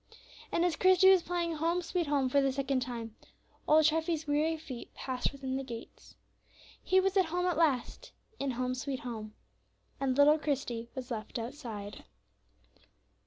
And, 0.51 0.65
as 0.65 0.75
Christie 0.75 1.11
was 1.11 1.21
playing 1.21 1.57
"Home, 1.57 1.83
sweet 1.83 2.07
Home," 2.07 2.27
for 2.27 2.41
the 2.41 2.51
second 2.51 2.79
time, 2.81 3.15
old 3.67 3.85
Treffy's 3.85 4.25
weary 4.25 4.57
feet 4.57 4.91
passed 4.95 5.31
within 5.31 5.57
the 5.57 5.63
gates. 5.63 6.15
He 6.81 6.99
was 6.99 7.15
at 7.17 7.25
home 7.25 7.45
at 7.45 7.55
last, 7.55 8.11
in 8.39 8.49
"Home, 8.49 8.73
sweet 8.73 9.01
Home." 9.01 9.35
And 9.99 10.17
little 10.17 10.39
Christie 10.39 10.89
was 10.95 11.11
left 11.11 11.37
outside. 11.37 12.03